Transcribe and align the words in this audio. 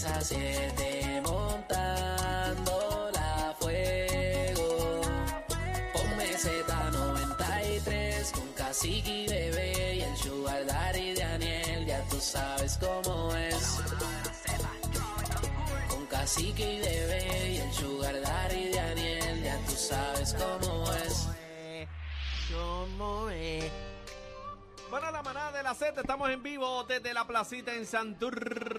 Viernes 0.00 0.02
3 0.02 0.04
a 0.04 0.20
7 0.20 1.22
montando 1.24 3.10
la 3.12 3.54
fuego. 3.58 5.00
Ponme 5.92 6.26
Z93 6.36 8.32
con 8.32 8.52
cacique 8.52 9.24
y 9.24 9.28
bebé 9.28 9.96
y 9.96 10.00
el 10.02 10.16
sugar 10.16 10.66
daddy 10.66 11.14
de 11.14 11.20
Daniel. 11.20 11.86
Ya 11.86 12.02
tú 12.08 12.20
sabes 12.20 12.78
cómo 12.78 13.34
es. 13.34 13.80
Con 15.88 16.06
cacique 16.06 16.74
y 16.74 16.80
bebé 16.80 17.50
y 17.50 17.58
el 17.58 17.72
sugar 17.72 18.20
daddy 18.20 18.64
de 18.64 18.76
Daniel. 18.76 19.42
Ya 19.42 19.58
tú 19.66 19.72
sabes 19.72 20.34
cómo 20.34 20.92
es. 20.92 21.28
¿Cómo 22.52 23.30
es? 23.30 23.70
Bueno, 24.90 25.10
la 25.12 25.22
manada 25.22 25.52
de 25.52 25.62
la 25.62 25.74
Z, 25.74 26.00
estamos 26.00 26.30
en 26.30 26.42
vivo 26.42 26.82
desde 26.84 27.14
la 27.14 27.24
placita 27.24 27.74
en 27.74 27.86
Santurce. 27.86 28.69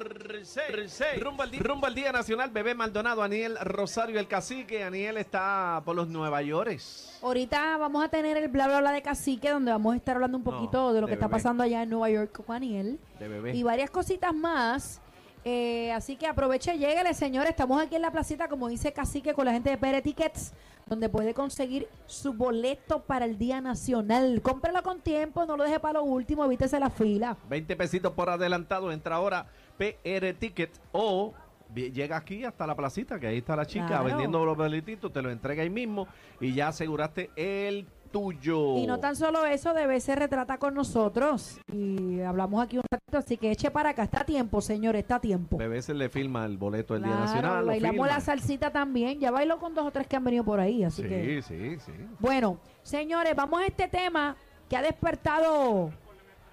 Rumbo 1.19 1.43
al, 1.43 1.51
día, 1.51 1.61
rumbo 1.61 1.87
al 1.87 1.95
Día 1.95 2.11
Nacional, 2.11 2.49
Bebé 2.49 2.73
Maldonado, 2.73 3.21
Aniel 3.21 3.57
Rosario, 3.61 4.19
el 4.19 4.27
cacique. 4.27 4.83
Aniel 4.83 5.17
está 5.17 5.81
por 5.85 5.95
los 5.95 6.07
Nueva 6.07 6.41
York. 6.41 6.79
Ahorita 7.21 7.77
vamos 7.77 8.03
a 8.03 8.09
tener 8.09 8.37
el 8.37 8.47
bla 8.47 8.67
bla 8.67 8.79
bla 8.79 8.91
de 8.91 9.01
cacique, 9.01 9.49
donde 9.49 9.71
vamos 9.71 9.93
a 9.93 9.97
estar 9.97 10.15
hablando 10.15 10.37
un 10.37 10.43
poquito 10.43 10.77
No, 10.77 10.93
de 10.93 11.01
lo 11.01 11.07
de 11.07 11.11
que 11.11 11.13
está 11.13 11.29
pasando 11.29 11.63
allá 11.63 11.83
en 11.83 11.89
Nueva 11.89 12.09
York 12.09 12.43
con 12.45 12.55
Aniel. 12.55 12.99
De 13.19 13.27
bebé. 13.27 13.55
Y 13.55 13.63
varias 13.63 13.91
cositas 13.91 14.33
más. 14.33 15.01
Eh, 15.43 15.91
así 15.91 16.15
que 16.17 16.27
aproveche, 16.27 16.77
lléguele, 16.77 17.13
señores. 17.13 17.51
Estamos 17.51 17.81
aquí 17.81 17.95
en 17.95 18.01
la 18.01 18.11
placita, 18.11 18.47
como 18.47 18.67
dice 18.67 18.93
Cacique, 18.93 19.33
con 19.33 19.45
la 19.45 19.53
gente 19.53 19.69
de 19.69 19.77
Pere 19.77 20.01
Tickets, 20.01 20.53
donde 20.85 21.09
puede 21.09 21.33
conseguir 21.33 21.87
su 22.05 22.33
boleto 22.33 23.01
para 23.01 23.25
el 23.25 23.37
Día 23.37 23.59
Nacional. 23.61 24.41
Cómprelo 24.41 24.83
con 24.83 25.01
tiempo, 25.01 25.45
no 25.45 25.57
lo 25.57 25.63
deje 25.63 25.79
para 25.79 25.99
lo 25.99 26.03
último, 26.03 26.45
evítese 26.45 26.79
la 26.79 26.89
fila. 26.89 27.37
20 27.49 27.75
pesitos 27.75 28.13
por 28.13 28.29
adelantado, 28.29 28.91
entra 28.91 29.15
ahora 29.15 29.47
PR 29.81 30.33
Ticket 30.37 30.71
o 30.91 31.33
llega 31.73 32.17
aquí 32.17 32.43
hasta 32.43 32.67
la 32.67 32.75
placita, 32.75 33.19
que 33.19 33.27
ahí 33.27 33.37
está 33.37 33.55
la 33.55 33.65
chica 33.65 33.87
Claro. 33.87 34.03
vendiendo 34.05 34.45
los 34.45 34.55
boletitos, 34.57 35.11
te 35.11 35.21
lo 35.21 35.31
entrega 35.31 35.63
ahí 35.63 35.69
mismo 35.69 36.07
y 36.39 36.53
ya 36.53 36.67
aseguraste 36.67 37.31
el 37.35 37.87
tuyo. 38.11 38.75
Y 38.77 38.85
no 38.85 38.99
tan 38.99 39.15
solo 39.15 39.45
eso, 39.45 39.73
se 39.99 40.15
retrata 40.15 40.57
con 40.57 40.73
nosotros. 40.73 41.59
Y 41.71 42.19
hablamos 42.19 42.61
aquí 42.61 42.75
un 42.77 42.83
ratito, 42.91 43.17
así 43.17 43.37
que 43.37 43.51
eche 43.51 43.71
para 43.71 43.91
acá. 43.91 44.03
Está 44.03 44.21
a 44.21 44.25
tiempo, 44.25 44.59
señores, 44.59 45.01
está 45.03 45.15
a 45.15 45.21
tiempo. 45.21 45.55
Bebé 45.57 45.81
se 45.81 45.93
le 45.93 46.09
firma 46.09 46.45
el 46.45 46.57
boleto 46.57 46.93
del 46.93 47.03
Día 47.03 47.15
Nacional. 47.15 47.65
bailamos 47.65 48.05
la 48.07 48.19
salsita 48.19 48.69
también. 48.69 49.19
Ya 49.21 49.31
bailo 49.31 49.57
con 49.59 49.73
dos 49.73 49.85
o 49.87 49.91
tres 49.91 50.07
que 50.07 50.17
han 50.17 50.25
venido 50.25 50.43
por 50.43 50.59
ahí, 50.59 50.83
así 50.83 51.03
Sí, 51.03 51.07
que... 51.07 51.41
sí, 51.41 51.77
sí. 51.79 51.91
Bueno, 52.19 52.57
señores, 52.83 53.33
vamos 53.33 53.61
a 53.61 53.65
este 53.65 53.87
tema 53.87 54.35
que 54.67 54.75
ha 54.75 54.81
despertado, 54.81 55.91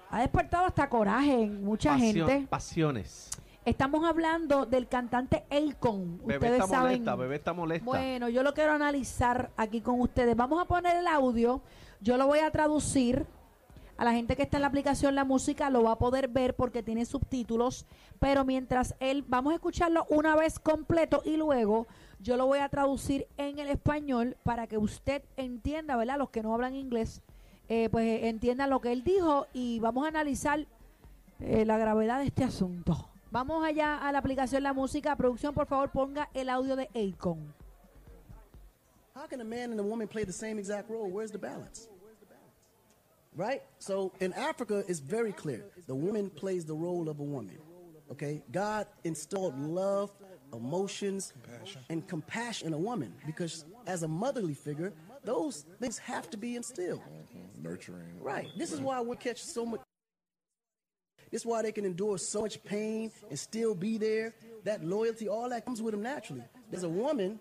ha 0.09 0.19
despertado 0.21 0.65
hasta 0.65 0.89
coraje 0.89 1.43
en 1.43 1.63
mucha 1.63 1.91
Pasio- 1.91 2.27
gente. 2.27 2.47
Pasiones. 2.47 3.29
Estamos 3.65 4.03
hablando 4.05 4.65
del 4.65 4.87
cantante 4.87 5.43
Akon. 5.51 6.17
Bebé 6.25 6.35
Ustedes 6.35 6.53
está 6.53 6.67
saben. 6.67 6.91
molesta, 6.91 7.15
bebé 7.15 7.35
está 7.35 7.53
molesta. 7.53 7.85
Bueno, 7.85 8.29
yo 8.29 8.41
lo 8.41 8.53
quiero 8.53 8.71
analizar 8.71 9.51
aquí 9.57 9.81
con 9.81 9.99
ustedes. 10.01 10.35
Vamos 10.35 10.59
a 10.61 10.65
poner 10.65 10.95
el 10.95 11.05
audio. 11.07 11.61
Yo 12.01 12.17
lo 12.17 12.25
voy 12.27 12.39
a 12.39 12.49
traducir. 12.51 13.25
A 13.97 14.05
la 14.05 14.13
gente 14.13 14.37
que 14.37 14.43
está 14.43 14.55
en 14.57 14.61
la 14.61 14.67
aplicación 14.69 15.13
La 15.13 15.25
Música 15.25 15.69
lo 15.69 15.83
va 15.83 15.91
a 15.91 15.97
poder 15.97 16.29
ver 16.29 16.55
porque 16.55 16.81
tiene 16.81 17.05
subtítulos. 17.05 17.85
Pero 18.17 18.45
mientras 18.45 18.95
él, 19.01 19.25
vamos 19.27 19.51
a 19.51 19.55
escucharlo 19.55 20.05
una 20.09 20.37
vez 20.37 20.57
completo 20.57 21.21
y 21.25 21.35
luego 21.35 21.85
yo 22.21 22.37
lo 22.37 22.45
voy 22.45 22.59
a 22.59 22.69
traducir 22.69 23.27
en 23.37 23.59
el 23.59 23.69
español 23.69 24.37
para 24.43 24.67
que 24.67 24.77
usted 24.77 25.21
entienda, 25.35 25.97
¿verdad? 25.97 26.17
Los 26.17 26.29
que 26.29 26.41
no 26.41 26.53
hablan 26.53 26.75
inglés, 26.75 27.21
eh, 27.69 27.87
pues 27.89 28.23
entiendan 28.23 28.69
lo 28.69 28.81
que 28.81 28.91
él 28.91 29.03
dijo 29.03 29.45
y 29.53 29.79
vamos 29.79 30.05
a 30.05 30.09
analizar 30.09 30.65
eh, 31.39 31.65
la 31.65 31.77
gravedad 31.77 32.19
de 32.19 32.25
este 32.25 32.43
asunto. 32.43 33.09
Vamos 33.31 33.63
allá 33.63 33.95
a 33.95 34.11
la 34.11 34.17
aplicación 34.17 34.63
La 34.63 34.73
Música. 34.73 35.15
Producción, 35.15 35.53
por 35.53 35.67
favor, 35.67 35.91
ponga 35.91 36.29
el 36.33 36.49
audio 36.49 36.75
de 36.75 36.89
Akon. 36.95 37.53
How 39.15 39.27
can 39.27 39.39
a 39.41 39.43
man 39.43 39.71
and 39.71 39.79
a 39.79 39.83
woman 39.83 40.07
play 40.07 40.23
the 40.23 40.33
same 40.33 40.57
exact 40.57 40.89
role? 40.89 41.09
Where's 41.11 41.31
the 41.31 41.37
balance? 41.37 41.89
Right? 43.35 43.61
So 43.77 44.11
in 44.19 44.33
Africa, 44.33 44.83
it's 44.87 44.99
very 44.99 45.31
clear. 45.31 45.65
The 45.87 45.93
woman 45.95 46.31
plays 46.31 46.65
the 46.65 46.73
role 46.73 47.07
of 47.07 47.19
a 47.19 47.23
woman. 47.23 47.59
Okay? 48.11 48.41
God 48.51 48.87
installed 49.03 49.57
love, 49.59 50.11
emotions, 50.53 51.33
and 51.89 52.07
compassion 52.07 52.69
in 52.69 52.73
a 52.73 52.77
woman 52.77 53.13
because 53.25 53.65
as 53.85 54.03
a 54.03 54.07
motherly 54.07 54.55
figure, 54.55 54.91
those 55.23 55.65
things 55.79 55.99
have 55.99 56.29
to 56.31 56.37
be 56.37 56.55
instilled. 56.55 57.01
Nurturing. 57.61 58.19
Right. 58.19 58.47
This 58.57 58.71
is 58.71 58.81
why 58.81 59.01
we 59.01 59.15
catch 59.15 59.41
so 59.41 59.65
much. 59.65 59.81
This 61.31 61.41
is 61.41 61.45
why 61.45 61.61
they 61.61 61.71
can 61.71 61.85
endure 61.85 62.17
so 62.17 62.41
much 62.41 62.63
pain 62.63 63.11
and 63.29 63.37
still 63.37 63.75
be 63.75 63.97
there. 63.97 64.33
That 64.63 64.83
loyalty, 64.83 65.27
all 65.29 65.49
that 65.49 65.65
comes 65.65 65.81
with 65.81 65.93
them 65.93 66.01
naturally. 66.01 66.43
There's 66.71 66.83
a 66.83 66.89
woman, 66.89 67.39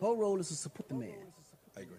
her 0.00 0.12
role 0.12 0.38
is 0.38 0.48
to 0.48 0.54
support 0.54 0.88
the 0.88 0.94
man. 0.94 1.14
I 1.76 1.80
agree. 1.80 1.96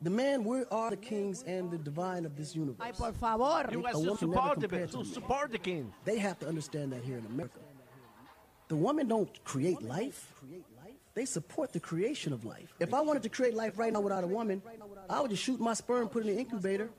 The 0.00 0.10
man, 0.10 0.44
we 0.44 0.62
are 0.70 0.90
the 0.90 0.96
kings 0.96 1.42
and 1.42 1.70
the 1.72 1.78
divine 1.78 2.24
of 2.24 2.36
this 2.36 2.54
universe. 2.54 2.76
Ay, 2.80 2.92
por 2.92 3.12
favor. 3.12 3.68
You 3.72 3.80
A 3.80 3.82
guys 3.82 3.92
to 3.94 3.98
woman 3.98 4.16
support 4.18 4.60
the, 4.60 4.68
compared 4.68 4.90
to 4.92 4.98
to 4.98 5.02
me. 5.02 5.12
support 5.12 5.50
the 5.50 5.58
king. 5.58 5.92
They 6.04 6.18
have 6.18 6.38
to 6.38 6.46
understand 6.46 6.92
that 6.92 7.02
here 7.02 7.18
in 7.18 7.26
America. 7.26 7.58
The 8.68 8.76
woman 8.76 9.08
don't 9.08 9.44
create 9.44 9.82
life. 9.82 10.32
They 11.18 11.26
support 11.26 11.72
the 11.72 11.80
creation 11.80 12.32
of 12.32 12.44
life. 12.44 12.70
If 12.78 12.94
I 12.94 13.00
wanted 13.00 13.24
to 13.24 13.28
create 13.28 13.52
life 13.52 13.76
right 13.76 13.92
now 13.92 13.98
without 14.00 14.22
a 14.22 14.28
woman, 14.28 14.62
I 15.10 15.20
would 15.20 15.32
just 15.32 15.42
shoot 15.42 15.58
my 15.58 15.74
sperm, 15.74 16.08
put 16.08 16.22
it 16.24 16.28
in 16.28 16.34
the 16.36 16.40
incubator, 16.42 16.90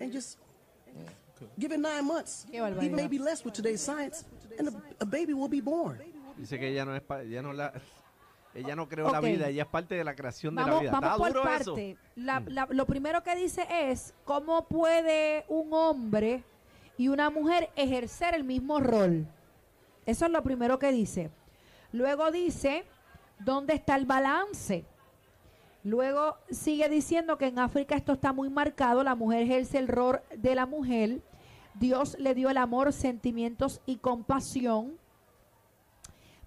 and 0.00 0.10
just 0.10 0.38
give 1.58 1.70
it 1.72 1.78
nine 1.78 2.06
months, 2.06 2.46
even 2.50 2.96
maybe 2.96 3.18
less 3.18 3.44
with 3.44 3.52
today's 3.52 3.82
science, 3.82 4.24
and 4.58 4.68
a, 4.68 4.72
a 5.00 5.04
baby 5.04 5.34
will 5.34 5.50
be 5.50 5.60
born. 5.60 5.98
Dice 6.38 6.58
que 6.58 6.68
ella 6.68 6.86
no 6.86 6.94
es 6.94 7.02
no 7.42 7.52
la 7.52 7.74
ella 8.54 8.74
no 8.74 8.88
creó 8.88 9.12
la 9.12 9.20
vida, 9.20 9.48
ella 9.50 9.64
es 9.64 9.68
parte 9.68 9.96
de 9.96 10.02
la 10.04 10.14
creación 10.14 10.54
de 10.54 10.62
la 10.62 10.80
vida. 10.80 10.90
vamos 10.90 11.10
Está 11.10 11.16
por 11.18 11.28
duro 11.34 11.42
eso. 11.54 11.74
parte. 11.74 11.96
La- 12.16 12.42
la- 12.46 12.68
lo 12.70 12.86
primero 12.86 13.22
que 13.22 13.36
dice 13.36 13.66
es 13.70 14.14
cómo 14.24 14.64
puede 14.66 15.44
un 15.48 15.74
hombre 15.74 16.42
y 16.96 17.08
una 17.08 17.28
mujer 17.28 17.68
ejercer 17.76 18.34
el 18.34 18.44
mismo 18.44 18.80
rol. 18.80 19.26
Eso 20.06 20.24
es 20.24 20.30
lo 20.32 20.42
primero 20.42 20.78
que 20.78 20.90
dice. 20.90 21.30
Luego 21.92 22.30
dice 22.30 22.86
dónde 23.40 23.74
está 23.74 23.96
el 23.96 24.06
balance. 24.06 24.84
Luego 25.84 26.36
sigue 26.50 26.88
diciendo 26.88 27.38
que 27.38 27.46
en 27.46 27.58
África 27.58 27.94
esto 27.94 28.12
está 28.12 28.32
muy 28.32 28.50
marcado, 28.50 29.04
la 29.04 29.14
mujer 29.14 29.42
ejerce 29.42 29.78
el 29.78 29.88
rol 29.88 30.20
de 30.36 30.54
la 30.54 30.66
mujer, 30.66 31.22
Dios 31.74 32.16
le 32.18 32.34
dio 32.34 32.50
el 32.50 32.56
amor, 32.56 32.92
sentimientos 32.92 33.80
y 33.86 33.96
compasión, 33.96 34.98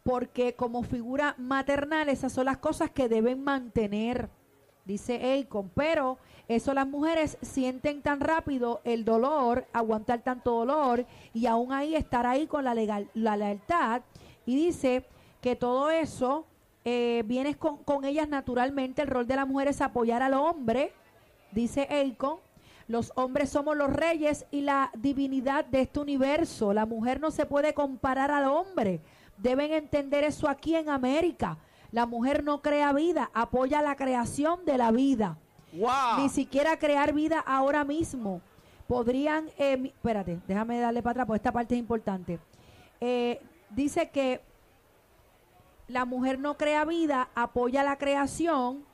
porque 0.04 0.56
como 0.56 0.84
figura 0.84 1.36
maternal 1.38 2.10
esas 2.10 2.34
son 2.34 2.46
las 2.46 2.58
cosas 2.58 2.92
que 2.92 3.08
deben 3.08 3.44
mantener, 3.44 4.30
dice 4.86 5.40
Akon, 5.40 5.72
pero 5.74 6.18
eso 6.48 6.74
las 6.74 6.88
mujeres 6.88 7.38
sienten 7.42 8.02
tan 8.02 8.20
rápido 8.20 8.82
el 8.84 9.06
dolor, 9.06 9.66
aguantar 9.72 10.22
tanto 10.22 10.52
dolor 10.52 11.06
y 11.34 11.46
aún 11.46 11.72
ahí 11.72 11.96
estar 11.96 12.26
ahí 12.26 12.46
con 12.46 12.66
la, 12.66 12.74
legal, 12.74 13.10
la 13.14 13.38
lealtad. 13.38 14.02
Y 14.46 14.56
dice 14.56 15.06
que 15.40 15.56
todo 15.56 15.90
eso 15.90 16.46
eh, 16.84 17.24
viene 17.26 17.56
con, 17.56 17.84
con 17.84 18.06
ellas 18.06 18.28
naturalmente, 18.28 19.02
el 19.02 19.08
rol 19.08 19.28
de 19.28 19.36
la 19.36 19.46
mujer 19.46 19.68
es 19.68 19.82
apoyar 19.82 20.24
al 20.24 20.34
hombre, 20.34 20.94
dice 21.52 21.88
Akon, 21.90 22.40
Los 22.88 23.12
hombres 23.16 23.50
somos 23.50 23.78
los 23.78 23.92
reyes 23.92 24.46
y 24.52 24.62
la 24.62 24.92
divinidad 24.98 25.66
de 25.66 25.82
este 25.82 26.00
universo. 26.00 26.74
La 26.74 26.86
mujer 26.86 27.22
no 27.22 27.32
se 27.32 27.46
puede 27.46 27.74
comparar 27.74 28.32
al 28.32 28.46
hombre. 28.46 29.02
Deben 29.38 29.72
entender 29.72 30.24
eso 30.24 30.50
aquí 30.50 30.76
en 30.76 30.90
América. 30.90 31.58
La 31.92 32.06
mujer 32.06 32.44
no 32.44 32.62
crea 32.62 32.94
vida, 32.94 33.30
apoya 33.34 33.82
la 33.82 33.96
creación 33.96 34.66
de 34.66 34.78
la 34.78 34.92
vida. 34.92 35.38
¡Wow! 35.74 36.22
Ni 36.22 36.30
siquiera 36.30 36.78
crear 36.78 37.14
vida 37.14 37.40
ahora 37.40 37.84
mismo. 37.84 38.42
Podrían, 38.88 39.50
eh, 39.58 39.78
espérate, 39.86 40.40
déjame 40.48 40.80
darle 40.80 41.02
para 41.02 41.12
atrás, 41.12 41.28
porque 41.28 41.38
esta 41.38 41.52
parte 41.52 41.76
es 41.76 41.80
importante. 41.80 42.40
Eh, 43.00 43.40
dice 43.70 44.10
que 44.10 44.42
la 45.92 46.06
mujer 46.06 46.40
no 46.40 46.58
crea 46.58 46.86
vida, 46.86 47.30
apoya 47.36 47.84
la 47.84 47.98
creación. 47.98 48.86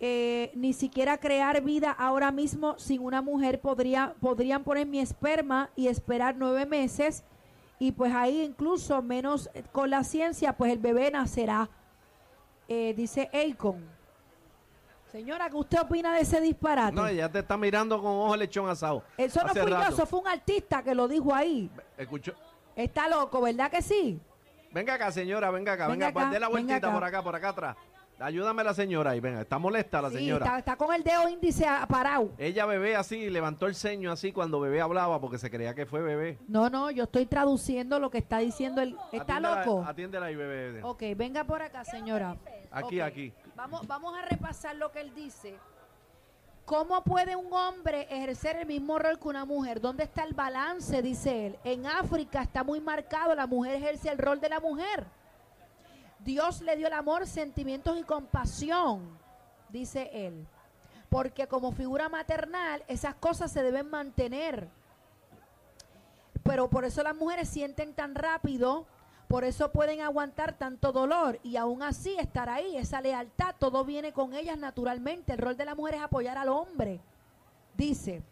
eh, 0.00 0.52
ni 0.54 0.72
siquiera 0.74 1.18
crear 1.18 1.60
vida 1.60 1.90
ahora 1.90 2.30
mismo 2.30 2.78
sin 2.78 3.00
una 3.02 3.20
mujer 3.20 3.60
podría, 3.60 4.14
podrían 4.20 4.62
poner 4.62 4.86
mi 4.86 5.00
esperma 5.00 5.70
y 5.74 5.88
esperar 5.88 6.36
nueve 6.36 6.66
meses 6.66 7.24
y 7.80 7.90
pues 7.90 8.14
ahí 8.14 8.42
incluso 8.42 9.02
menos 9.02 9.50
eh, 9.54 9.64
con 9.72 9.90
la 9.90 10.04
ciencia 10.04 10.52
pues 10.56 10.70
el 10.72 10.78
bebé 10.78 11.10
nacerá 11.10 11.68
Eh, 12.68 12.94
dice 12.96 13.28
Akon 13.34 13.84
señora 15.10 15.48
¿qué 15.50 15.56
usted 15.56 15.80
opina 15.80 16.12
de 16.14 16.20
ese 16.20 16.40
disparate? 16.40 16.94
No, 16.94 17.04
ella 17.08 17.28
te 17.28 17.40
está 17.40 17.56
mirando 17.56 18.00
con 18.00 18.12
ojo 18.12 18.36
lechón 18.36 18.68
asado. 18.68 19.02
eso 19.16 19.42
no 19.42 19.48
fui 19.48 19.68
yo 19.68 19.82
eso 19.82 20.06
fue 20.06 20.20
un 20.20 20.28
artista 20.28 20.80
que 20.84 20.94
lo 20.94 21.08
dijo 21.08 21.34
ahí 21.34 21.68
Escuchó. 21.96 22.34
está 22.76 23.08
loco 23.08 23.40
¿verdad 23.40 23.68
que 23.68 23.82
sí? 23.82 24.20
Venga 24.72 24.94
acá, 24.94 25.10
señora, 25.10 25.50
venga 25.50 25.72
acá, 25.72 25.88
venga, 25.88 26.06
Venga 26.08 26.20
acá, 26.20 26.30
dé 26.30 26.40
la 26.40 26.48
vueltita 26.48 26.76
acá. 26.76 26.92
por 26.92 27.04
acá, 27.04 27.22
por 27.22 27.36
acá 27.36 27.48
atrás. 27.50 27.76
Ayúdame 28.20 28.64
la 28.64 28.74
señora 28.74 29.12
ahí, 29.12 29.20
venga, 29.20 29.42
está 29.42 29.58
molesta 29.58 30.02
la 30.02 30.10
Sí, 30.10 30.16
señora. 30.16 30.44
está, 30.44 30.58
está 30.58 30.76
con 30.76 30.92
el 30.92 31.04
dedo 31.04 31.28
índice 31.28 31.64
parado 31.88 32.30
Ella 32.36 32.66
bebé 32.66 32.96
así, 32.96 33.30
levantó 33.30 33.66
el 33.66 33.76
ceño 33.76 34.10
así 34.10 34.32
cuando 34.32 34.58
bebé 34.58 34.80
hablaba 34.80 35.20
porque 35.20 35.38
se 35.38 35.48
creía 35.50 35.72
que 35.72 35.86
fue 35.86 36.02
bebé. 36.02 36.36
no 36.48 36.68
no 36.68 36.90
yo 36.90 37.04
estoy 37.04 37.26
traduciendo 37.26 38.00
lo 38.00 38.10
que 38.10 38.18
está 38.18 38.38
diciendo 38.38 38.82
el 38.82 38.96
está 39.12 39.36
Atiéndela- 39.36 39.64
loco 39.64 39.84
Atiéndela 39.86 40.26
ahí, 40.26 40.34
bebé. 40.34 40.82
Ok, 40.82 41.02
venga 41.16 41.44
por 41.44 41.62
acá, 41.62 41.84
señora. 41.84 42.36
Aquí, 42.72 43.00
aquí. 43.00 43.32
Vamos, 43.54 43.86
vamos 43.86 44.18
a 44.18 44.22
repasar 44.22 44.74
lo 44.74 44.90
que 44.90 45.00
él 45.00 45.14
dice. 45.14 45.54
¿Cómo 46.68 47.02
puede 47.02 47.34
un 47.34 47.50
hombre 47.50 48.06
ejercer 48.10 48.56
el 48.56 48.66
mismo 48.66 48.98
rol 48.98 49.18
que 49.18 49.28
una 49.28 49.46
mujer? 49.46 49.80
¿Dónde 49.80 50.04
está 50.04 50.22
el 50.22 50.34
balance? 50.34 51.00
Dice 51.00 51.46
él. 51.46 51.58
En 51.64 51.86
África 51.86 52.42
está 52.42 52.62
muy 52.62 52.78
marcado, 52.78 53.34
la 53.34 53.46
mujer 53.46 53.76
ejerce 53.76 54.10
el 54.10 54.18
rol 54.18 54.38
de 54.38 54.50
la 54.50 54.60
mujer. 54.60 55.06
Dios 56.18 56.60
le 56.60 56.76
dio 56.76 56.88
el 56.88 56.92
amor, 56.92 57.26
sentimientos 57.26 57.98
y 57.98 58.02
compasión, 58.02 59.18
dice 59.70 60.10
él. 60.12 60.46
Porque 61.08 61.46
como 61.46 61.72
figura 61.72 62.10
maternal, 62.10 62.84
esas 62.86 63.14
cosas 63.14 63.50
se 63.50 63.62
deben 63.62 63.88
mantener. 63.88 64.68
Pero 66.42 66.68
por 66.68 66.84
eso 66.84 67.02
las 67.02 67.16
mujeres 67.16 67.48
sienten 67.48 67.94
tan 67.94 68.14
rápido, 68.14 68.84
por 69.28 69.44
eso 69.44 69.70
pueden 69.70 70.00
aguantar 70.00 70.54
tanto 70.54 70.90
dolor 70.90 71.38
y 71.42 71.56
aún 71.56 71.82
así 71.82 72.16
estar 72.18 72.48
ahí, 72.48 72.78
esa 72.78 73.02
lealtad, 73.02 73.54
todo 73.58 73.84
viene 73.84 74.12
con 74.14 74.32
ellas 74.32 74.56
naturalmente. 74.56 75.34
El 75.34 75.38
rol 75.38 75.54
de 75.54 75.66
la 75.66 75.74
mujer 75.74 75.96
es 75.96 76.00
apoyar 76.00 76.38
al 76.38 76.48
hombre. 76.48 76.98
Dice, 77.76 78.22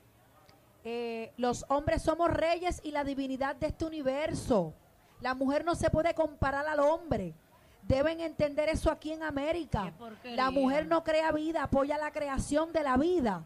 eh, 0.84 1.32
los 1.36 1.66
hombres 1.68 2.00
somos 2.00 2.30
reyes 2.30 2.80
y 2.82 2.92
la 2.92 3.04
divinidad 3.04 3.56
de 3.56 3.66
este 3.66 3.84
universo. 3.84 4.72
La 5.20 5.34
mujer 5.34 5.66
no 5.66 5.74
se 5.74 5.90
puede 5.90 6.14
comparar 6.14 6.66
al 6.66 6.80
hombre. 6.80 7.34
Deben 7.82 8.20
entender 8.20 8.70
eso 8.70 8.90
aquí 8.90 9.12
en 9.12 9.22
América. 9.22 9.92
La 10.24 10.50
mujer 10.50 10.86
no 10.86 11.04
crea 11.04 11.30
vida, 11.30 11.64
apoya 11.64 11.98
la 11.98 12.10
creación 12.10 12.72
de 12.72 12.82
la 12.82 12.96
vida. 12.96 13.44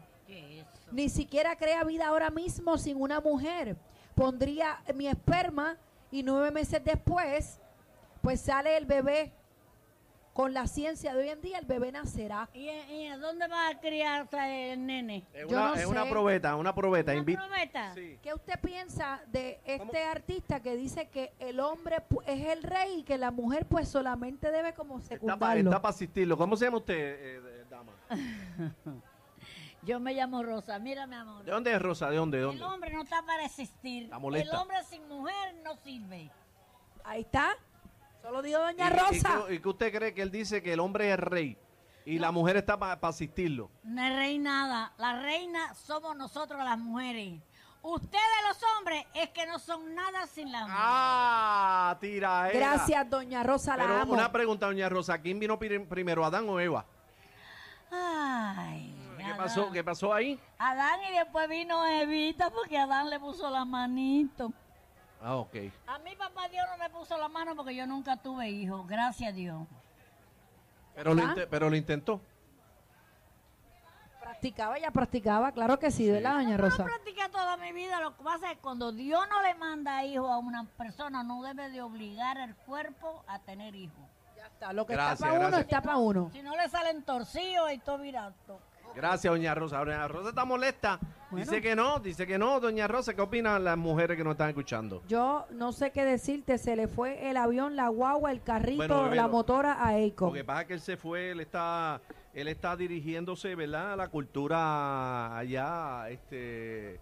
Ni 0.91 1.09
siquiera 1.09 1.57
crea 1.57 1.83
vida 1.83 2.07
ahora 2.07 2.29
mismo 2.29 2.77
sin 2.77 2.99
una 2.99 3.19
mujer. 3.19 3.75
Pondría 4.15 4.81
mi 4.95 5.07
esperma 5.07 5.77
y 6.11 6.23
nueve 6.23 6.51
meses 6.51 6.83
después, 6.83 7.59
pues 8.21 8.41
sale 8.41 8.77
el 8.77 8.85
bebé. 8.85 9.31
Con 10.33 10.53
la 10.53 10.65
ciencia 10.65 11.13
de 11.13 11.23
hoy 11.23 11.29
en 11.29 11.41
día, 11.41 11.57
el 11.59 11.65
bebé 11.65 11.91
nacerá. 11.91 12.47
¿Y, 12.53 12.69
y 12.69 13.07
a 13.07 13.17
dónde 13.17 13.49
va 13.49 13.67
a 13.67 13.79
criarse 13.81 14.71
el 14.71 14.85
nene? 14.85 15.25
Es 15.33 15.43
una, 15.43 15.67
no 15.67 15.75
es 15.75 15.85
una 15.85 16.03
sé. 16.05 16.09
probeta, 16.09 16.55
una 16.55 16.73
probeta. 16.73 17.11
¿Una 17.11 17.21
invi- 17.21 17.35
probeta? 17.35 17.93
Sí. 17.95 18.17
¿Qué 18.23 18.33
usted 18.33 18.57
piensa 18.61 19.19
de 19.27 19.59
este 19.65 20.01
artista 20.05 20.61
que 20.61 20.77
dice 20.77 21.09
que 21.09 21.33
el 21.39 21.59
hombre 21.59 21.97
pu- 22.09 22.23
es 22.25 22.47
el 22.47 22.63
rey 22.63 22.99
y 22.99 23.03
que 23.03 23.17
la 23.17 23.29
mujer 23.31 23.65
pues 23.65 23.89
solamente 23.89 24.51
debe 24.51 24.73
como 24.73 24.99
Está 24.99 25.15
secundarlo? 25.15 25.69
para 25.81 25.89
asistirlo. 25.89 26.37
¿Cómo 26.37 26.55
se 26.55 26.63
llama 26.63 26.77
usted, 26.77 26.95
eh, 26.95 27.65
dama? 27.69 27.91
Yo 29.83 29.99
me 29.99 30.13
llamo 30.13 30.43
Rosa. 30.43 30.77
Mira, 30.79 31.07
mi 31.07 31.15
amor. 31.15 31.43
¿De 31.43 31.51
dónde 31.51 31.73
es 31.73 31.81
Rosa? 31.81 32.09
¿De 32.09 32.17
dónde? 32.17 32.37
¿De 32.37 32.43
El 32.43 32.49
dónde? 32.59 32.63
hombre 32.65 32.93
no 32.93 33.01
está 33.01 33.23
para 33.25 33.45
existir. 33.45 34.03
Está 34.03 34.19
molesta. 34.19 34.55
El 34.55 34.61
hombre 34.61 34.77
sin 34.83 35.07
mujer 35.07 35.55
no 35.63 35.75
sirve. 35.77 36.29
Ahí 37.03 37.21
está. 37.21 37.55
Solo 38.21 38.41
dijo 38.43 38.59
doña 38.59 38.85
¿Y- 38.89 38.93
y 38.93 38.99
Rosa. 38.99 39.39
¿Y 39.49 39.59
qué 39.59 39.67
usted 39.69 39.91
cree 39.91 40.13
que 40.13 40.21
él 40.21 40.29
dice 40.31 40.61
que 40.61 40.73
el 40.73 40.79
hombre 40.79 41.07
es 41.07 41.13
el 41.13 41.17
rey 41.17 41.57
y 42.05 42.19
la 42.19 42.31
mujer 42.31 42.57
está 42.57 42.77
para 42.77 42.93
asistirlo? 43.01 43.71
No 43.83 44.03
es 44.03 44.15
rey 44.15 44.37
nada. 44.37 44.93
La 44.99 45.19
reina 45.19 45.73
somos 45.73 46.15
nosotros 46.15 46.63
las 46.63 46.77
mujeres. 46.77 47.41
Ustedes 47.83 48.21
los 48.47 48.59
hombres 48.77 49.03
es 49.15 49.29
que 49.29 49.47
no 49.47 49.57
son 49.57 49.95
nada 49.95 50.27
sin 50.27 50.51
la 50.51 50.59
mujer. 50.61 50.75
Ah, 50.77 51.97
tira. 51.99 52.51
Gracias, 52.53 53.09
doña 53.09 53.41
Rosa, 53.41 53.75
la 53.75 53.83
Pero 53.85 54.01
amo. 54.01 54.13
una 54.13 54.31
pregunta, 54.31 54.67
doña 54.67 54.87
Rosa, 54.87 55.19
¿quién 55.19 55.39
vino 55.39 55.57
prim- 55.57 55.87
primero, 55.87 56.23
Adán 56.23 56.47
o 56.47 56.59
Eva? 56.59 56.85
Ay. 57.89 58.90
¿Qué 59.31 59.37
pasó? 59.37 59.71
¿Qué 59.71 59.83
pasó 59.83 60.13
ahí? 60.13 60.39
Adán 60.57 60.99
y 61.09 61.11
después 61.17 61.47
vino 61.49 61.85
Evita 61.85 62.49
porque 62.49 62.77
Adán 62.77 63.09
le 63.09 63.19
puso 63.19 63.49
la 63.49 63.65
manito. 63.65 64.51
Ah, 65.23 65.35
ok. 65.35 65.55
A 65.87 65.99
mi 65.99 66.15
papá 66.15 66.47
Dios 66.49 66.65
no 66.71 66.77
me 66.77 66.89
puso 66.89 67.17
la 67.17 67.27
mano 67.27 67.55
porque 67.55 67.75
yo 67.75 67.85
nunca 67.85 68.17
tuve 68.17 68.49
hijos, 68.49 68.87
gracias 68.87 69.29
a 69.29 69.33
Dios. 69.35 69.67
Pero 70.95 71.13
lo, 71.13 71.21
¿Ah? 71.23 71.25
inte- 71.29 71.47
pero 71.47 71.69
lo 71.69 71.75
intentó. 71.75 72.19
Practicaba, 74.19 74.79
ya 74.79 74.91
practicaba, 74.91 75.51
claro 75.51 75.77
que 75.79 75.91
sí, 75.91 76.09
¿verdad, 76.09 76.33
doña 76.35 76.51
Yo 76.51 76.57
Rosa? 76.57 76.83
practiqué 76.85 77.27
toda 77.29 77.57
mi 77.57 77.71
vida, 77.73 77.99
lo 77.99 78.15
que 78.15 78.23
pasa 78.23 78.49
es 78.51 78.55
que 78.57 78.61
cuando 78.61 78.91
Dios 78.91 79.27
no 79.29 79.41
le 79.41 79.53
manda 79.55 80.03
hijos 80.03 80.29
a 80.29 80.37
una 80.37 80.63
persona, 80.77 81.23
no 81.23 81.41
debe 81.43 81.69
de 81.69 81.81
obligar 81.81 82.37
al 82.37 82.55
cuerpo 82.55 83.23
a 83.27 83.39
tener 83.39 83.75
hijos. 83.75 83.97
Ya 84.37 84.47
está, 84.47 84.73
lo 84.73 84.85
que 84.87 84.93
Gracias, 84.93 85.13
está 85.19 85.25
para 85.27 85.39
uno 85.39 85.47
gracias. 85.49 85.65
está 85.67 85.81
para 85.81 85.97
uno. 85.97 86.29
Si 86.33 86.41
no 86.41 86.55
le 86.55 86.69
salen 86.69 87.03
torcidos 87.03 87.71
y 87.73 87.77
todo 87.79 87.97
virato. 87.99 88.59
Gracias, 88.95 89.31
doña 89.31 89.55
Rosa. 89.55 89.77
Doña 89.79 90.07
Rosa 90.07 90.29
está 90.29 90.45
molesta. 90.45 90.99
Bueno. 91.29 91.45
Dice 91.45 91.61
que 91.61 91.75
no, 91.75 91.99
dice 91.99 92.27
que 92.27 92.37
no. 92.37 92.59
Doña 92.59 92.87
Rosa, 92.87 93.13
¿qué 93.13 93.21
opinan 93.21 93.63
las 93.63 93.77
mujeres 93.77 94.17
que 94.17 94.23
nos 94.23 94.31
están 94.31 94.49
escuchando? 94.49 95.01
Yo 95.07 95.45
no 95.51 95.71
sé 95.71 95.91
qué 95.91 96.03
decirte, 96.03 96.57
se 96.57 96.75
le 96.75 96.87
fue 96.87 97.29
el 97.29 97.37
avión, 97.37 97.75
la 97.77 97.87
guagua, 97.87 98.31
el 98.31 98.41
carrito, 98.43 98.77
Bueno, 98.77 99.03
bebé, 99.03 99.15
la 99.15 99.23
lo- 99.23 99.29
motora 99.29 99.73
a 99.73 99.91
Lo 99.93 99.97
Eiko. 99.97 100.33
que 100.33 100.43
pasa 100.43 100.61
es 100.61 100.67
que 100.67 100.73
él 100.73 100.81
se 100.81 100.97
fue, 100.97 101.31
él 101.31 101.39
está, 101.39 102.01
él 102.33 102.47
está 102.49 102.75
dirigiéndose, 102.75 103.55
¿verdad? 103.55 103.93
A 103.93 103.95
la 103.95 104.09
cultura 104.09 105.37
allá, 105.37 106.09
este, 106.09 106.99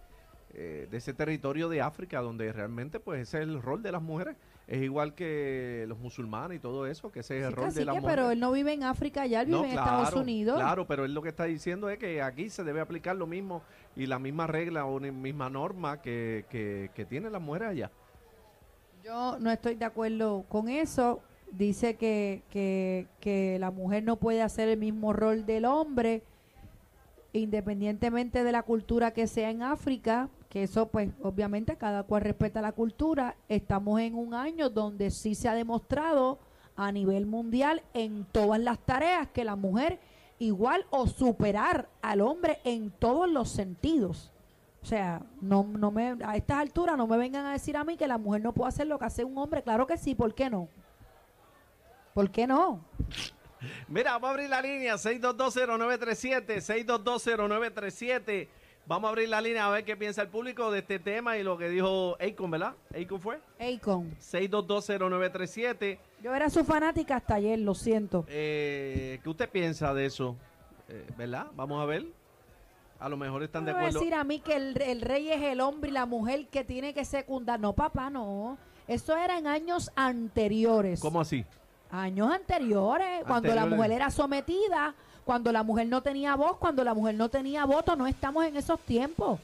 eh, 0.52 0.86
de 0.90 0.96
ese 0.96 1.12
territorio 1.12 1.68
de 1.68 1.80
África, 1.82 2.20
donde 2.20 2.52
realmente, 2.52 3.00
pues, 3.00 3.20
ese 3.22 3.38
es 3.38 3.44
el 3.44 3.60
rol 3.60 3.82
de 3.82 3.90
las 3.92 4.02
mujeres. 4.02 4.36
Es 4.70 4.80
igual 4.82 5.14
que 5.16 5.84
los 5.88 5.98
musulmanes 5.98 6.58
y 6.58 6.60
todo 6.60 6.86
eso, 6.86 7.10
que 7.10 7.20
ese 7.20 7.40
es 7.40 7.44
el 7.44 7.50
Sí, 7.50 7.56
rol 7.56 7.74
de 7.74 7.84
cacique, 7.84 8.00
mujeres. 8.00 8.16
pero 8.16 8.30
él 8.30 8.38
no 8.38 8.52
vive 8.52 8.72
en 8.72 8.84
África 8.84 9.26
ya, 9.26 9.40
él 9.40 9.48
vive 9.48 9.58
No, 9.58 9.64
en 9.64 9.70
Estados 9.72 10.14
Unidos. 10.14 10.56
Claro, 10.56 10.86
pero 10.86 11.04
él 11.04 11.12
lo 11.12 11.22
que 11.22 11.28
está 11.30 11.44
diciendo 11.44 11.90
es 11.90 11.98
que 11.98 12.22
aquí 12.22 12.48
se 12.50 12.62
debe 12.62 12.80
aplicar 12.80 13.16
lo 13.16 13.26
mismo 13.26 13.62
y 13.96 14.06
la 14.06 14.20
misma 14.20 14.46
regla 14.46 14.86
o 14.86 15.00
la 15.00 15.10
misma 15.10 15.50
norma 15.50 16.00
que, 16.00 16.46
que, 16.48 16.90
que 16.94 17.04
tienen 17.04 17.32
las 17.32 17.42
mujeres 17.42 17.68
allá. 17.70 17.90
Yo 19.04 19.38
no 19.40 19.50
estoy 19.50 19.74
de 19.74 19.84
acuerdo 19.86 20.44
con 20.48 20.68
eso. 20.68 21.20
Dice 21.50 21.96
que, 21.96 22.44
que, 22.50 23.08
que 23.20 23.58
la 23.58 23.72
mujer 23.72 24.04
no 24.04 24.16
puede 24.16 24.40
hacer 24.40 24.68
el 24.68 24.78
mismo 24.78 25.12
rol 25.12 25.46
del 25.46 25.64
hombre, 25.64 26.22
independientemente 27.32 28.44
de 28.44 28.52
la 28.52 28.62
cultura 28.62 29.12
que 29.12 29.26
sea 29.26 29.50
en 29.50 29.62
África, 29.62 30.28
que 30.50 30.64
eso 30.64 30.88
pues 30.88 31.08
obviamente 31.22 31.76
cada 31.76 32.02
cual 32.02 32.22
respeta 32.22 32.60
la 32.60 32.72
cultura. 32.72 33.36
Estamos 33.48 34.00
en 34.00 34.16
un 34.16 34.34
año 34.34 34.68
donde 34.68 35.10
sí 35.10 35.34
se 35.34 35.48
ha 35.48 35.54
demostrado 35.54 36.40
a 36.76 36.92
nivel 36.92 37.24
mundial 37.24 37.82
en 37.94 38.24
todas 38.24 38.60
las 38.60 38.78
tareas 38.80 39.28
que 39.28 39.44
la 39.44 39.56
mujer 39.56 40.00
igual 40.40 40.84
o 40.90 41.06
superar 41.06 41.88
al 42.02 42.20
hombre 42.20 42.58
en 42.64 42.90
todos 42.90 43.30
los 43.30 43.48
sentidos. 43.48 44.32
O 44.82 44.86
sea, 44.86 45.22
no, 45.40 45.62
no 45.62 45.92
me, 45.92 46.16
a 46.24 46.36
estas 46.36 46.58
alturas 46.58 46.96
no 46.96 47.06
me 47.06 47.16
vengan 47.16 47.46
a 47.46 47.52
decir 47.52 47.76
a 47.76 47.84
mí 47.84 47.96
que 47.96 48.08
la 48.08 48.18
mujer 48.18 48.42
no 48.42 48.52
puede 48.52 48.70
hacer 48.70 48.88
lo 48.88 48.98
que 48.98 49.04
hace 49.04 49.22
un 49.22 49.38
hombre. 49.38 49.62
Claro 49.62 49.86
que 49.86 49.96
sí, 49.98 50.16
¿por 50.16 50.34
qué 50.34 50.50
no? 50.50 50.68
¿Por 52.12 52.28
qué 52.30 52.48
no? 52.48 52.84
Mira, 53.88 54.12
vamos 54.12 54.28
a 54.28 54.30
abrir 54.32 54.50
la 54.50 54.62
línea 54.62 54.94
6220937, 54.94 56.86
6220937. 56.86 58.48
Vamos 58.86 59.06
a 59.08 59.10
abrir 59.10 59.28
la 59.28 59.40
línea 59.40 59.66
a 59.66 59.70
ver 59.70 59.84
qué 59.84 59.96
piensa 59.96 60.22
el 60.22 60.28
público 60.28 60.70
de 60.72 60.80
este 60.80 60.98
tema 60.98 61.38
y 61.38 61.44
lo 61.44 61.56
que 61.56 61.68
dijo 61.68 62.16
Akon, 62.20 62.50
¿verdad? 62.50 62.74
Akon 63.00 63.20
fue. 63.20 63.40
Akon. 63.60 64.10
6220937. 64.20 65.98
Yo 66.22 66.34
era 66.34 66.50
su 66.50 66.64
fanática 66.64 67.16
hasta 67.16 67.34
ayer, 67.36 67.58
lo 67.60 67.74
siento. 67.74 68.24
Eh, 68.28 69.20
¿Qué 69.22 69.28
usted 69.28 69.48
piensa 69.48 69.94
de 69.94 70.06
eso? 70.06 70.36
Eh, 70.88 71.06
¿Verdad? 71.16 71.46
Vamos 71.54 71.80
a 71.80 71.86
ver. 71.86 72.04
a 72.98 73.08
lo 73.08 73.16
mejor 73.16 73.42
están 73.44 73.64
de 73.64 73.70
acuerdo. 73.70 73.98
decir 74.00 74.12
a 74.14 74.24
mí 74.24 74.40
que 74.40 74.56
el, 74.56 74.80
el 74.82 75.00
rey 75.02 75.30
es 75.30 75.40
el 75.42 75.60
hombre 75.60 75.90
y 75.90 75.92
la 75.92 76.04
mujer 76.06 76.48
que 76.48 76.64
tiene 76.64 76.92
que 76.92 77.04
secundar. 77.04 77.60
No, 77.60 77.72
papá, 77.72 78.10
no. 78.10 78.58
Eso 78.88 79.16
era 79.16 79.38
en 79.38 79.46
años 79.46 79.92
anteriores. 79.94 81.00
¿Cómo 81.00 81.20
así? 81.20 81.44
Años 81.92 82.32
anteriores, 82.32 83.22
cuando 83.24 83.48
la 83.54 83.62
Anteriores. 83.62 83.76
mujer 83.76 83.92
era 83.92 84.10
sometida, 84.10 84.94
cuando 85.24 85.52
la 85.52 85.62
mujer 85.62 85.86
no 85.86 86.02
tenía 86.02 86.34
voz, 86.34 86.56
cuando 86.58 86.82
la 86.84 86.94
mujer 86.94 87.14
no 87.14 87.28
tenía 87.28 87.64
voto, 87.64 87.94
no 87.96 88.06
estamos 88.06 88.44
en 88.44 88.56
esos 88.56 88.80
tiempos. 88.80 89.38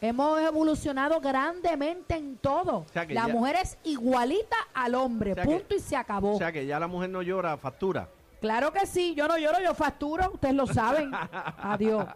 Hemos 0.00 0.40
evolucionado 0.40 1.20
grandemente 1.20 2.16
en 2.16 2.36
todo. 2.36 2.84
sea 2.92 3.04
la 3.04 3.26
ya- 3.28 3.32
mujer 3.32 3.56
es 3.62 3.78
igualita 3.84 4.56
al 4.74 4.94
hombre, 4.96 5.32
O 5.32 5.34
sea 5.36 5.44
que- 5.44 5.50
punto 5.50 5.74
y 5.76 5.78
se 5.78 5.94
acabó. 5.96 6.34
O 6.34 6.38
sea 6.38 6.50
que 6.50 6.66
ya 6.66 6.80
la 6.80 6.88
mujer 6.88 7.10
no 7.10 7.22
llora, 7.22 7.56
factura. 7.56 8.08
Claro 8.40 8.72
que 8.72 8.84
sí, 8.86 9.14
yo 9.14 9.28
no 9.28 9.38
lloro, 9.38 9.60
yo 9.62 9.72
facturo, 9.74 10.32
ustedes 10.32 10.54
lo 10.56 10.66
saben. 10.66 11.12
Adiós. 11.62 12.06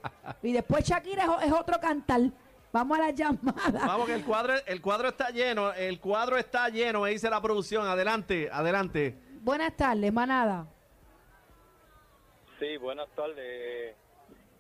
Y 0.42 0.52
después 0.52 0.84
Shakira 0.84 1.24
es, 1.40 1.46
es 1.46 1.52
otro 1.52 1.78
cantar. 1.80 2.20
Vamos 2.72 2.98
a 2.98 3.02
la 3.02 3.10
llamada. 3.12 3.86
Vamos 3.86 4.06
que 4.06 4.14
el 4.14 4.24
cuadro, 4.24 4.54
el 4.66 4.82
cuadro 4.82 5.08
está 5.08 5.30
lleno, 5.30 5.72
el 5.72 6.00
cuadro 6.00 6.36
está 6.36 6.68
lleno, 6.68 7.02
me 7.02 7.10
dice 7.10 7.30
la 7.30 7.40
producción. 7.40 7.86
Adelante, 7.86 8.50
adelante. 8.52 9.16
Buenas 9.42 9.76
tardes, 9.76 10.12
manada. 10.12 10.66
Sí, 12.58 12.76
buenas 12.78 13.08
tardes. 13.10 13.94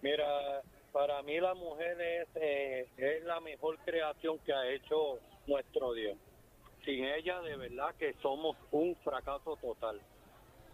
Mira, 0.02 0.62
para 0.92 1.22
mí 1.22 1.40
la 1.40 1.54
mujer 1.54 2.00
es, 2.00 2.28
eh, 2.34 2.86
es 2.96 3.24
la 3.24 3.40
mejor 3.40 3.78
creación 3.78 4.38
que 4.40 4.52
ha 4.52 4.68
hecho 4.70 5.18
nuestro 5.46 5.94
Dios. 5.94 6.16
Sin 6.84 7.04
ella, 7.04 7.40
de 7.40 7.56
verdad 7.56 7.94
que 7.98 8.14
somos 8.22 8.56
un 8.70 8.94
fracaso 8.96 9.56
total. 9.56 10.00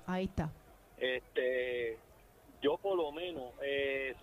Ahí 0.06 0.24
está. 0.24 0.50
Este, 0.98 1.96
yo 2.60 2.76
por 2.76 2.96
lo 2.96 3.12
menos 3.12 3.52
eh, 3.62 4.14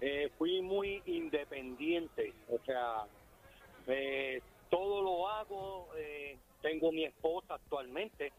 eh, 0.00 0.30
fui 0.36 0.60
muy 0.60 1.02
independiente, 1.06 2.32
o 2.50 2.58
sea, 2.64 3.04
eh, 3.86 4.42
todo 4.70 5.02
lo 5.02 5.28
hago. 5.28 5.88
eh, 5.96 6.36
tengo 6.62 6.92
mi 6.92 7.04
esposa 7.04 7.54
actualmente, 7.54 8.32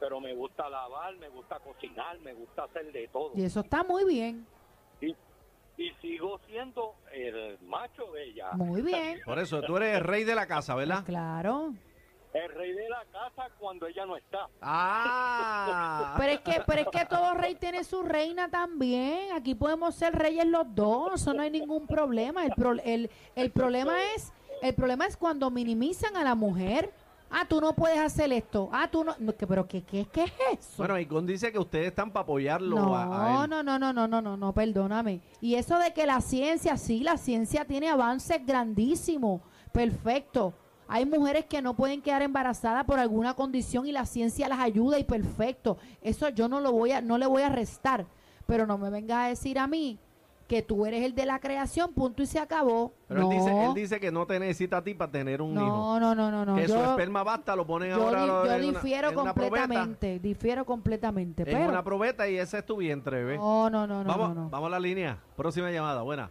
pero 0.00 0.18
me 0.20 0.34
gusta 0.34 0.68
lavar, 0.68 1.14
me 1.16 1.28
gusta 1.28 1.60
cocinar, 1.60 2.18
me 2.20 2.32
gusta 2.32 2.64
hacer 2.64 2.90
de 2.90 3.06
todo. 3.08 3.30
Y 3.36 3.44
eso 3.44 3.60
está 3.60 3.84
muy 3.84 4.04
bien. 4.04 4.46
y, 5.00 5.14
y 5.76 5.90
sigo 6.02 6.40
siendo 6.46 6.94
el 7.12 7.58
macho 7.60 8.10
de 8.12 8.24
ella. 8.30 8.50
Muy 8.52 8.82
bien. 8.82 9.20
Por 9.24 9.38
eso, 9.38 9.62
tú 9.62 9.76
eres 9.76 9.98
el 9.98 10.04
rey 10.04 10.24
de 10.24 10.34
la 10.34 10.46
casa, 10.46 10.74
¿verdad? 10.74 11.04
Claro. 11.04 11.74
El 12.32 12.48
rey 12.54 12.72
de 12.72 12.88
la 12.88 13.04
casa 13.12 13.48
cuando 13.58 13.86
ella 13.88 14.06
no 14.06 14.16
está. 14.16 14.46
Ah. 14.62 16.14
Pero 16.16 16.32
es 16.32 16.40
que, 16.40 16.62
pero 16.66 16.82
es 16.82 16.88
que 16.88 17.04
todo 17.06 17.34
rey 17.34 17.56
tiene 17.56 17.82
su 17.82 18.02
reina 18.02 18.48
también. 18.48 19.32
Aquí 19.32 19.54
podemos 19.54 19.94
ser 19.96 20.14
reyes 20.14 20.46
los 20.46 20.72
dos. 20.74 21.20
Eso 21.20 21.34
no 21.34 21.42
hay 21.42 21.50
ningún 21.50 21.86
problema. 21.86 22.44
El, 22.44 22.52
pro- 22.52 22.80
el, 22.84 23.10
el 23.34 23.50
problema 23.50 23.94
es, 24.14 24.32
el 24.62 24.74
problema 24.74 25.06
es 25.06 25.16
cuando 25.16 25.50
minimizan 25.50 26.16
a 26.16 26.22
la 26.22 26.34
mujer. 26.36 26.92
Ah, 27.30 27.44
tú 27.48 27.60
no 27.60 27.74
puedes 27.74 27.98
hacer 27.98 28.32
esto. 28.32 28.68
Ah, 28.72 28.88
tú 28.90 29.04
no. 29.04 29.14
no, 29.20 29.34
que- 29.36 29.46
pero 29.46 29.66
¿qué, 29.68 29.82
qué, 29.82 30.06
qué 30.12 30.24
es 30.24 30.32
eso? 30.58 30.74
Bueno, 30.78 30.98
Icon 30.98 31.24
dice 31.26 31.52
que 31.52 31.58
ustedes 31.58 31.86
están 31.88 32.10
para 32.10 32.24
apoyarlo 32.24 32.74
No, 32.76 32.96
a, 32.96 33.02
a 33.40 33.44
él. 33.44 33.50
no, 33.50 33.62
no, 33.62 33.78
no, 33.78 33.92
no, 33.92 34.08
no, 34.08 34.20
no, 34.20 34.36
no, 34.36 34.52
perdóname. 34.52 35.20
Y 35.40 35.54
eso 35.54 35.78
de 35.78 35.92
que 35.92 36.06
la 36.06 36.20
ciencia, 36.20 36.76
sí, 36.76 37.00
la 37.00 37.16
ciencia 37.16 37.64
tiene 37.64 37.88
avances 37.88 38.44
grandísimos, 38.44 39.40
perfecto. 39.72 40.54
Hay 40.88 41.06
mujeres 41.06 41.44
que 41.46 41.62
no 41.62 41.74
pueden 41.74 42.02
quedar 42.02 42.22
embarazadas 42.22 42.84
por 42.84 42.98
alguna 42.98 43.34
condición 43.34 43.86
y 43.86 43.92
la 43.92 44.06
ciencia 44.06 44.48
las 44.48 44.58
ayuda 44.58 44.98
y 44.98 45.04
perfecto. 45.04 45.78
Eso 46.02 46.28
yo 46.30 46.48
no 46.48 46.58
lo 46.60 46.72
voy 46.72 46.90
a, 46.90 47.00
no 47.00 47.16
le 47.16 47.26
voy 47.26 47.42
a 47.42 47.48
restar. 47.48 48.06
Pero 48.46 48.66
no 48.66 48.76
me 48.76 48.90
vengas 48.90 49.18
a 49.18 49.28
decir 49.28 49.56
a 49.60 49.68
mí 49.68 50.00
que 50.50 50.62
tú 50.62 50.84
eres 50.84 51.04
el 51.04 51.14
de 51.14 51.26
la 51.26 51.38
creación, 51.38 51.92
punto 51.92 52.24
y 52.24 52.26
se 52.26 52.40
acabó. 52.40 52.92
Pero 53.06 53.20
no, 53.20 53.30
él, 53.30 53.38
dice, 53.38 53.64
él 53.66 53.74
dice 53.74 54.00
que 54.00 54.10
no 54.10 54.26
te 54.26 54.40
necesita 54.40 54.78
a 54.78 54.82
ti 54.82 54.94
para 54.94 55.12
tener 55.12 55.40
un 55.40 55.52
hijo. 55.52 55.64
no, 55.64 56.00
no, 56.00 56.12
no, 56.12 56.28
no, 56.28 56.44
no. 56.44 56.56
que 56.56 56.66
su 56.66 56.74
Yo, 56.74 56.90
esperma 56.90 57.22
basta, 57.22 57.54
lo 57.54 57.64
ponen 57.64 57.90
yo 57.90 58.02
ahora 58.02 58.20
di- 58.22 58.26
yo 58.26 58.46
en 58.46 58.64
una- 58.64 58.80
difiero 58.80 59.10
en 59.10 59.18
una 59.20 59.32
probeta, 59.32 59.58
completamente, 59.60 60.18
difiero 60.18 60.64
completamente. 60.66 61.42
en 61.44 61.56
pero, 61.56 61.68
una 61.70 61.84
probeta 61.84 62.28
y 62.28 62.36
ese 62.36 62.58
es 62.58 62.66
tu 62.66 62.78
vientre, 62.78 63.22
¿ves? 63.22 63.38
no, 63.38 63.70
no, 63.70 63.86
no, 63.86 64.02
no, 64.02 64.08
vamos, 64.10 64.34
no, 64.34 64.42
no. 64.42 64.50
vamos 64.50 64.66
a 64.66 64.70
la 64.70 64.80
línea. 64.80 65.18
Próxima 65.36 65.70
llamada, 65.70 66.02
buena. 66.02 66.28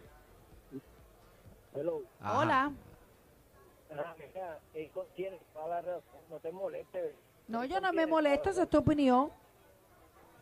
Hello. 1.74 2.02
Ajá. 2.20 2.38
Hola. 2.40 2.72
no 6.28 6.36
te 6.40 6.52
molestes. 6.52 7.14
No, 7.48 7.64
yo 7.64 7.80
no 7.80 7.90
me 7.94 8.06
molesto, 8.06 8.50
esa 8.50 8.64
es 8.64 8.68
tu 8.68 8.76
opinión. 8.76 9.30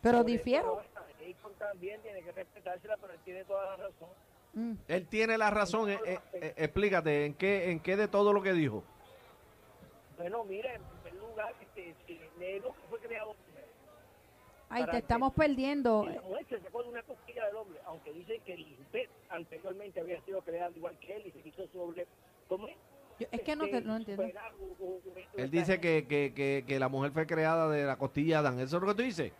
Pero 0.01 0.25
difiero. 0.25 0.81
También 1.57 2.01
tiene 2.01 2.21
que 2.21 2.31
respetársela, 2.31 2.97
pero 2.97 3.13
él 3.13 3.19
tiene 3.25 3.43
toda 3.45 3.65
la 3.65 3.75
razón. 3.77 4.09
Mm. 4.53 4.73
Él 4.87 5.07
tiene 5.07 5.37
la 5.37 5.49
razón. 5.49 5.89
eh, 5.89 5.99
eh, 6.05 6.19
eh, 6.33 6.53
explícate, 6.57 7.25
¿en 7.25 7.33
qué, 7.35 7.71
¿en 7.71 7.79
qué 7.79 7.95
de 7.97 8.07
todo 8.07 8.33
lo 8.33 8.41
que 8.41 8.53
dijo? 8.53 8.83
Bueno, 10.17 10.43
mira, 10.43 10.73
en 10.73 10.81
primer 11.03 11.21
lugar, 11.21 11.53
este, 11.61 11.95
si 12.05 12.19
negro 12.39 12.73
fue 12.89 12.99
creado. 12.99 13.35
Ay, 14.71 14.85
te 14.85 14.91
que- 14.91 14.97
estamos 14.97 15.33
perdiendo. 15.33 16.05
Y 16.07 16.13
la 16.13 16.21
mujer 16.21 16.45
se 16.49 16.59
sacó 16.61 16.83
de 16.83 16.89
una 16.89 17.01
costilla 17.03 17.45
del 17.47 17.55
hombre, 17.55 17.79
aunque 17.85 18.11
dice 18.13 18.39
que 18.45 18.53
el 18.53 18.77
usted 18.81 19.09
anteriormente 19.29 19.99
había 19.99 20.21
sido 20.21 20.41
creado 20.41 20.75
igual 20.75 20.97
que 20.99 21.15
él 21.15 21.27
y 21.27 21.31
se 21.31 21.39
quiso 21.41 21.67
sobre... 21.69 22.05
¿Cómo 22.47 22.67
es? 22.67 22.75
Yo- 23.19 23.27
es 23.31 23.41
que 23.41 23.55
no 23.55 23.67
te 23.67 23.81
no 23.81 23.97
entiendo. 23.97 24.23
Un- 24.23 25.03
Él 25.37 25.49
dice 25.51 25.79
que, 25.81 26.05
que, 26.07 26.33
que, 26.33 26.63
que 26.67 26.79
la 26.79 26.87
mujer 26.87 27.11
fue 27.11 27.25
creada 27.25 27.67
de 27.69 27.83
la 27.85 27.97
costilla 27.97 28.41
de 28.41 28.47
Adán. 28.47 28.59
¿Eso 28.59 28.77
es 28.77 28.81
lo 28.81 28.87
que 28.89 28.95
tú 28.95 29.01
dices? 29.03 29.31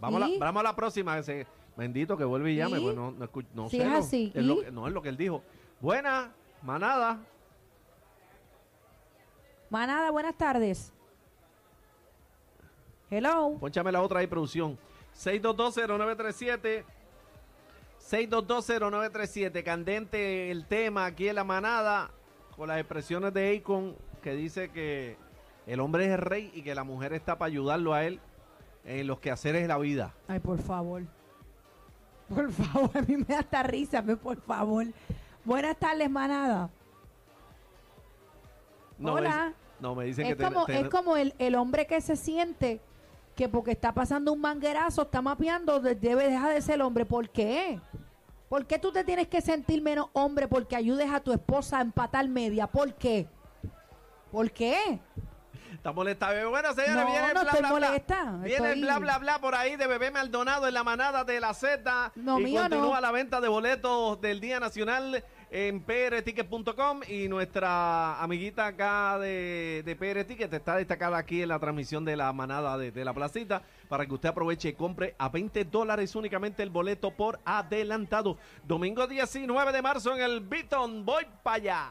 Vamos, 0.00 0.22
a 0.22 0.28
la, 0.28 0.38
vamos 0.38 0.60
a 0.60 0.64
la 0.64 0.76
próxima. 0.76 1.18
Ese, 1.18 1.46
bendito 1.76 2.16
que 2.16 2.24
vuelve 2.24 2.52
y 2.52 2.56
llame. 2.56 2.78
¿Y? 2.78 2.82
Pues 2.82 2.96
no, 2.96 3.10
no, 3.12 3.26
escu- 3.28 3.46
no 3.54 3.68
Si 3.70 3.76
sé. 3.78 3.82
es 3.84 3.88
no, 3.88 3.96
así, 3.98 4.32
es 4.34 4.44
lo 4.44 4.60
que- 4.60 4.70
no 4.70 4.86
es 4.88 4.92
lo 4.94 5.02
que 5.02 5.08
él 5.08 5.16
dijo. 5.16 5.42
Buena, 5.80 6.32
manada. 6.62 7.20
Manada, 9.70 10.10
buenas 10.10 10.36
tardes. 10.36 10.92
Hello. 13.10 13.56
Pónchame 13.60 13.92
la 13.92 14.02
otra 14.02 14.20
ahí, 14.20 14.26
producción. 14.26 14.78
6220937. 15.16 16.84
6220937. 17.98 19.62
Candente 19.64 20.50
el 20.50 20.66
tema 20.66 21.06
aquí 21.06 21.28
en 21.28 21.36
la 21.36 21.44
manada. 21.44 22.10
Con 22.56 22.68
las 22.68 22.78
expresiones 22.78 23.32
de 23.34 23.56
Akon 23.56 23.96
que 24.22 24.32
dice 24.34 24.70
que 24.70 25.16
el 25.66 25.80
hombre 25.80 26.06
es 26.06 26.12
el 26.12 26.18
rey 26.18 26.50
y 26.54 26.62
que 26.62 26.74
la 26.74 26.84
mujer 26.84 27.12
está 27.12 27.36
para 27.38 27.48
ayudarlo 27.48 27.94
a 27.94 28.04
él 28.04 28.20
en 28.84 29.06
los 29.06 29.18
quehaceres 29.20 29.62
de 29.62 29.68
la 29.68 29.78
vida. 29.78 30.12
Ay, 30.28 30.40
por 30.40 30.58
favor. 30.58 31.02
Por 32.28 32.50
favor, 32.52 32.90
a 32.96 33.02
mí 33.02 33.16
me 33.16 33.24
da 33.24 33.40
hasta 33.40 33.62
risa, 33.62 34.02
por 34.02 34.40
favor. 34.42 34.86
Buenas 35.44 35.76
tardes, 35.76 36.10
manada. 36.10 36.70
No, 38.98 39.14
Hola. 39.14 39.52
No, 39.80 39.94
me 39.94 40.04
dicen 40.04 40.24
Es 40.26 40.32
que 40.32 40.36
te- 40.36 40.44
como, 40.44 40.66
te- 40.66 40.80
es 40.80 40.88
como 40.88 41.16
el, 41.16 41.34
el 41.38 41.54
hombre 41.56 41.86
que 41.86 42.00
se 42.00 42.16
siente 42.16 42.80
que 43.34 43.48
porque 43.48 43.72
está 43.72 43.92
pasando 43.92 44.32
un 44.32 44.40
manguerazo, 44.40 45.02
está 45.02 45.20
mapeando, 45.20 45.80
de- 45.80 45.94
debe 45.96 46.28
dejar 46.28 46.54
de 46.54 46.62
ser 46.62 46.80
hombre. 46.80 47.04
¿Por 47.04 47.28
qué? 47.28 47.80
¿Por 48.48 48.66
qué 48.66 48.78
tú 48.78 48.92
te 48.92 49.02
tienes 49.02 49.26
que 49.26 49.40
sentir 49.40 49.82
menos 49.82 50.06
hombre 50.12 50.46
porque 50.46 50.76
ayudes 50.76 51.10
a 51.10 51.20
tu 51.20 51.32
esposa 51.32 51.78
a 51.78 51.82
empatar 51.82 52.26
media? 52.28 52.66
¿Por 52.68 52.94
qué? 52.94 53.26
¿Por 54.30 54.50
qué? 54.52 55.00
Está 55.84 55.92
molesta, 55.92 56.30
bebé. 56.30 56.46
Bueno, 56.46 56.72
señores, 56.72 56.96
No, 56.96 57.04
viene 57.12 57.28
el 57.28 57.34
no 57.34 57.40
bla, 57.42 57.52
bla, 57.52 57.72
bla. 57.74 58.38
Viene 58.42 58.54
estoy- 58.54 58.80
bla, 58.80 58.98
bla, 58.98 59.18
bla 59.18 59.38
por 59.38 59.54
ahí 59.54 59.76
de 59.76 59.86
Bebé 59.86 60.10
Maldonado 60.10 60.66
en 60.66 60.72
la 60.72 60.82
manada 60.82 61.24
de 61.24 61.38
la 61.40 61.52
Z. 61.52 62.10
No, 62.14 62.40
y 62.40 62.44
mío 62.44 62.62
continúa 62.62 62.94
no. 62.94 63.00
la 63.02 63.10
venta 63.10 63.38
de 63.38 63.48
boletos 63.48 64.18
del 64.22 64.40
Día 64.40 64.58
Nacional 64.60 65.22
en 65.50 65.82
prticket.com 65.82 67.00
y 67.06 67.28
nuestra 67.28 68.18
amiguita 68.22 68.68
acá 68.68 69.18
de, 69.18 69.82
de 69.84 69.94
PR 69.94 70.24
Ticket 70.24 70.54
está 70.54 70.76
destacada 70.76 71.18
aquí 71.18 71.42
en 71.42 71.50
la 71.50 71.58
transmisión 71.58 72.02
de 72.02 72.16
la 72.16 72.32
manada 72.32 72.78
de, 72.78 72.90
de 72.90 73.04
la 73.04 73.12
placita 73.12 73.60
para 73.86 74.06
que 74.06 74.14
usted 74.14 74.30
aproveche 74.30 74.70
y 74.70 74.72
compre 74.72 75.14
a 75.18 75.28
20 75.28 75.64
dólares 75.64 76.16
únicamente 76.16 76.62
el 76.62 76.70
boleto 76.70 77.10
por 77.10 77.40
adelantado. 77.44 78.38
Domingo 78.66 79.06
19 79.06 79.70
de 79.70 79.82
marzo 79.82 80.16
en 80.16 80.22
el 80.22 80.40
Beaton. 80.40 81.04
Voy 81.04 81.26
para 81.42 81.56
allá. 81.56 81.90